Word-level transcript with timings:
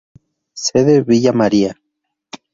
Sede 0.65 1.03
Villa 1.03 1.31
María. 1.31 1.77